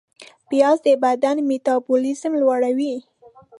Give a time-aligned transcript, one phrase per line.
[0.49, 2.93] پیاز د بدن میتابولیزم لوړوي